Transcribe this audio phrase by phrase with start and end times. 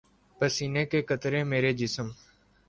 [0.39, 2.07] پسینے کے قطرے میرے جسم